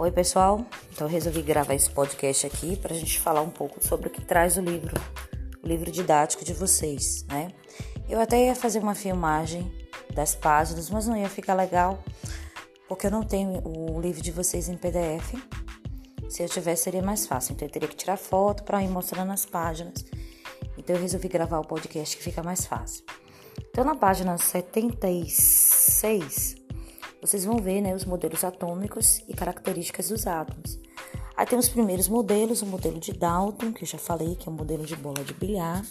Oi, 0.00 0.10
pessoal. 0.10 0.64
Então 0.90 1.06
eu 1.06 1.10
resolvi 1.10 1.42
gravar 1.42 1.74
esse 1.74 1.90
podcast 1.90 2.46
aqui 2.46 2.74
para 2.74 2.94
a 2.94 2.96
gente 2.96 3.20
falar 3.20 3.42
um 3.42 3.50
pouco 3.50 3.86
sobre 3.86 4.08
o 4.08 4.10
que 4.10 4.22
traz 4.22 4.56
o 4.56 4.60
livro, 4.62 4.98
o 5.62 5.68
livro 5.68 5.90
didático 5.90 6.42
de 6.42 6.54
vocês, 6.54 7.22
né? 7.28 7.52
Eu 8.08 8.18
até 8.18 8.46
ia 8.46 8.54
fazer 8.54 8.78
uma 8.78 8.94
filmagem 8.94 9.70
das 10.14 10.34
páginas, 10.34 10.88
mas 10.88 11.06
não 11.06 11.14
ia 11.14 11.28
ficar 11.28 11.52
legal 11.52 12.02
porque 12.88 13.08
eu 13.08 13.10
não 13.10 13.22
tenho 13.22 13.60
o 13.62 14.00
livro 14.00 14.22
de 14.22 14.32
vocês 14.32 14.70
em 14.70 14.76
PDF. 14.78 15.34
Se 16.30 16.42
eu 16.42 16.48
tivesse 16.48 16.84
seria 16.84 17.02
mais 17.02 17.26
fácil, 17.26 17.52
então 17.52 17.68
eu 17.68 17.72
teria 17.72 17.86
que 17.86 17.94
tirar 17.94 18.16
foto 18.16 18.64
para 18.64 18.82
ir 18.82 18.88
mostrando 18.88 19.32
as 19.32 19.44
páginas. 19.44 20.02
Então 20.78 20.96
eu 20.96 21.02
resolvi 21.02 21.28
gravar 21.28 21.58
o 21.58 21.66
podcast 21.66 22.16
que 22.16 22.22
fica 22.22 22.42
mais 22.42 22.64
fácil. 22.64 23.04
Então 23.68 23.84
na 23.84 23.94
página 23.94 24.38
76 24.38 26.59
vocês 27.20 27.44
vão 27.44 27.58
ver 27.58 27.80
né, 27.80 27.94
os 27.94 28.04
modelos 28.04 28.44
atômicos 28.44 29.22
e 29.28 29.34
características 29.34 30.08
dos 30.08 30.26
átomos. 30.26 30.78
Aí 31.36 31.46
tem 31.46 31.58
os 31.58 31.68
primeiros 31.68 32.08
modelos, 32.08 32.62
o 32.62 32.66
modelo 32.66 32.98
de 32.98 33.12
Dalton, 33.12 33.72
que 33.72 33.84
eu 33.84 33.88
já 33.88 33.98
falei, 33.98 34.34
que 34.36 34.48
é 34.48 34.52
o 34.52 34.54
modelo 34.54 34.84
de 34.84 34.96
bola 34.96 35.24
de 35.24 35.32
bilhar. 35.34 35.84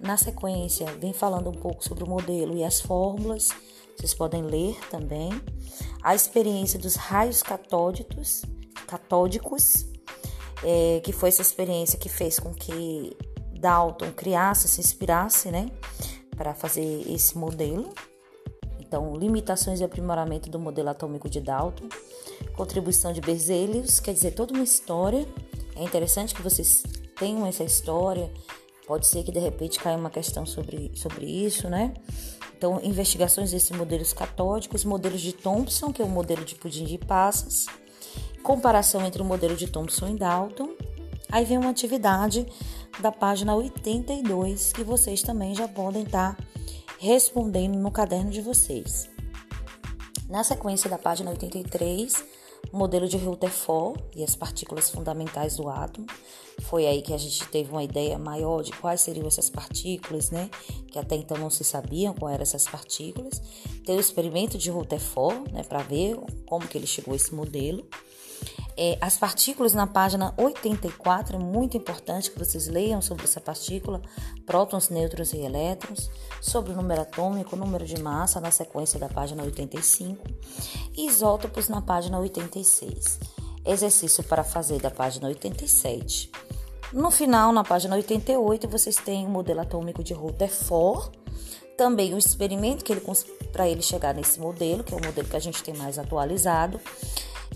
Na 0.00 0.16
sequência, 0.16 0.86
vem 0.98 1.12
falando 1.12 1.50
um 1.50 1.54
pouco 1.54 1.84
sobre 1.84 2.04
o 2.04 2.08
modelo 2.08 2.56
e 2.56 2.64
as 2.64 2.80
fórmulas, 2.80 3.50
vocês 3.96 4.14
podem 4.14 4.42
ler 4.42 4.76
também. 4.88 5.30
A 6.02 6.14
experiência 6.14 6.78
dos 6.78 6.96
raios 6.96 7.42
catódicos, 7.42 8.42
catódicos 8.86 9.86
é, 10.64 11.00
que 11.04 11.12
foi 11.12 11.28
essa 11.28 11.42
experiência 11.42 11.98
que 11.98 12.08
fez 12.08 12.38
com 12.38 12.52
que 12.54 13.16
Dalton 13.58 14.10
criasse, 14.12 14.68
se 14.68 14.80
inspirasse, 14.80 15.50
né, 15.50 15.70
para 16.36 16.54
fazer 16.54 17.04
esse 17.10 17.36
modelo. 17.36 17.92
Então, 18.92 19.16
limitações 19.16 19.80
e 19.80 19.84
aprimoramento 19.84 20.50
do 20.50 20.58
modelo 20.58 20.90
atômico 20.90 21.26
de 21.26 21.40
Dalton, 21.40 21.88
contribuição 22.54 23.10
de 23.10 23.22
Berzelius, 23.22 23.98
quer 23.98 24.12
dizer, 24.12 24.32
toda 24.32 24.52
uma 24.52 24.62
história. 24.62 25.26
É 25.74 25.82
interessante 25.82 26.34
que 26.34 26.42
vocês 26.42 26.82
tenham 27.16 27.46
essa 27.46 27.64
história. 27.64 28.30
Pode 28.86 29.06
ser 29.06 29.22
que 29.22 29.32
de 29.32 29.38
repente 29.38 29.80
caia 29.80 29.96
uma 29.96 30.10
questão 30.10 30.44
sobre, 30.44 30.92
sobre 30.94 31.24
isso, 31.24 31.70
né? 31.70 31.94
Então, 32.54 32.80
investigações 32.82 33.50
desses 33.50 33.74
modelos 33.74 34.12
catódicos, 34.12 34.84
modelos 34.84 35.22
de 35.22 35.32
Thomson, 35.32 35.90
que 35.90 36.02
é 36.02 36.04
o 36.04 36.08
modelo 36.08 36.44
de 36.44 36.54
pudim 36.54 36.84
de 36.84 36.98
passas, 36.98 37.64
comparação 38.42 39.06
entre 39.06 39.22
o 39.22 39.24
modelo 39.24 39.56
de 39.56 39.68
Thomson 39.68 40.08
e 40.08 40.18
Dalton. 40.18 40.68
Aí 41.30 41.46
vem 41.46 41.56
uma 41.56 41.70
atividade 41.70 42.46
da 43.00 43.10
página 43.10 43.56
82 43.56 44.70
que 44.74 44.84
vocês 44.84 45.22
também 45.22 45.54
já 45.54 45.66
podem 45.66 46.02
estar 46.02 46.36
tá 46.36 46.44
respondendo 47.02 47.76
no 47.80 47.90
caderno 47.90 48.30
de 48.30 48.40
vocês. 48.40 49.10
Na 50.28 50.44
sequência 50.44 50.88
da 50.88 50.96
página 50.96 51.32
83, 51.32 52.24
o 52.72 52.76
modelo 52.76 53.08
de 53.08 53.16
Rutherford 53.16 54.00
e 54.14 54.22
as 54.22 54.36
partículas 54.36 54.88
fundamentais 54.88 55.56
do 55.56 55.68
átomo. 55.68 56.06
Foi 56.60 56.86
aí 56.86 57.02
que 57.02 57.12
a 57.12 57.18
gente 57.18 57.44
teve 57.48 57.72
uma 57.72 57.82
ideia 57.82 58.16
maior 58.20 58.62
de 58.62 58.70
quais 58.70 59.00
seriam 59.00 59.26
essas 59.26 59.50
partículas, 59.50 60.30
né? 60.30 60.48
Que 60.92 60.98
até 61.00 61.16
então 61.16 61.36
não 61.36 61.50
se 61.50 61.64
sabiam 61.64 62.14
quais 62.14 62.34
eram 62.34 62.42
essas 62.44 62.66
partículas. 62.66 63.42
Tem 63.84 63.96
o 63.96 64.00
experimento 64.00 64.56
de 64.56 64.70
Rutherford, 64.70 65.52
né? 65.52 65.64
Para 65.64 65.82
ver 65.82 66.16
como 66.46 66.68
que 66.68 66.78
ele 66.78 66.86
chegou 66.86 67.14
a 67.14 67.16
esse 67.16 67.34
modelo. 67.34 67.84
É, 68.76 68.96
as 69.00 69.18
partículas 69.18 69.74
na 69.74 69.86
página 69.86 70.32
84 70.36 71.36
é 71.36 71.38
muito 71.38 71.76
importante 71.76 72.30
que 72.30 72.38
vocês 72.38 72.68
leiam 72.68 73.02
sobre 73.02 73.24
essa 73.24 73.40
partícula, 73.40 74.00
prótons, 74.46 74.88
nêutrons 74.88 75.32
e 75.32 75.38
elétrons, 75.38 76.10
sobre 76.40 76.72
o 76.72 76.76
número 76.76 77.02
atômico, 77.02 77.54
o 77.54 77.58
número 77.58 77.84
de 77.84 78.00
massa 78.00 78.40
na 78.40 78.50
sequência 78.50 78.98
da 78.98 79.08
página 79.08 79.42
85 79.42 80.26
e 80.96 81.06
isótopos 81.06 81.68
na 81.68 81.82
página 81.82 82.18
86. 82.18 83.20
Exercício 83.64 84.24
para 84.24 84.42
fazer 84.42 84.80
da 84.80 84.90
página 84.90 85.28
87. 85.28 86.30
No 86.92 87.10
final, 87.10 87.52
na 87.52 87.64
página 87.64 87.94
88, 87.96 88.68
vocês 88.68 88.96
têm 88.96 89.26
o 89.26 89.30
modelo 89.30 89.60
atômico 89.60 90.02
de 90.02 90.12
Rutherford, 90.12 91.10
também 91.76 92.14
o 92.14 92.18
experimento 92.18 92.84
que 92.84 92.92
ele 92.92 93.02
para 93.50 93.68
ele 93.68 93.82
chegar 93.82 94.14
nesse 94.14 94.40
modelo, 94.40 94.84
que 94.84 94.94
é 94.94 94.96
o 94.96 95.04
modelo 95.04 95.28
que 95.28 95.36
a 95.36 95.40
gente 95.40 95.62
tem 95.62 95.74
mais 95.74 95.98
atualizado 95.98 96.80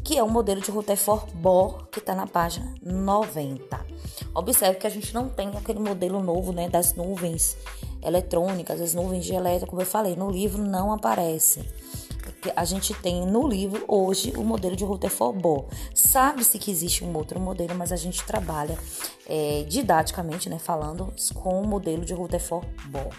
que 0.06 0.16
é 0.16 0.22
o 0.22 0.30
modelo 0.30 0.60
de 0.60 0.70
Rutherford 0.70 1.34
Bohr, 1.34 1.88
que 1.90 1.98
está 1.98 2.14
na 2.14 2.28
página 2.28 2.72
90. 2.80 3.84
Observe 4.32 4.78
que 4.78 4.86
a 4.86 4.90
gente 4.90 5.12
não 5.12 5.28
tem 5.28 5.48
aquele 5.48 5.80
modelo 5.80 6.22
novo 6.22 6.52
né, 6.52 6.68
das 6.68 6.94
nuvens 6.94 7.56
eletrônicas, 8.00 8.80
as 8.80 8.94
nuvens 8.94 9.24
de 9.24 9.34
elétron, 9.34 9.66
como 9.66 9.82
eu 9.82 9.86
falei, 9.86 10.14
no 10.14 10.30
livro 10.30 10.62
não 10.62 10.92
aparece. 10.92 11.68
A 12.54 12.64
gente 12.64 12.94
tem 12.94 13.26
no 13.26 13.48
livro 13.48 13.84
hoje 13.88 14.32
o 14.36 14.44
modelo 14.44 14.76
de 14.76 14.84
Rutherford 14.84 15.40
Bohr. 15.40 15.64
Sabe-se 15.92 16.56
que 16.56 16.70
existe 16.70 17.04
um 17.04 17.12
outro 17.16 17.40
modelo, 17.40 17.74
mas 17.74 17.90
a 17.90 17.96
gente 17.96 18.24
trabalha 18.24 18.78
é, 19.28 19.64
didaticamente, 19.68 20.48
né, 20.48 20.60
falando 20.60 21.12
com 21.34 21.60
o 21.60 21.66
modelo 21.66 22.04
de 22.04 22.14
Rutherford 22.14 22.68
Bohr. 22.90 23.10